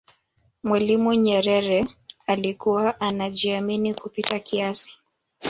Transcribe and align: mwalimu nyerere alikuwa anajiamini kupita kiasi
mwalimu 0.63 1.13
nyerere 1.13 1.87
alikuwa 2.27 2.99
anajiamini 3.01 3.93
kupita 3.93 4.39
kiasi 4.39 4.97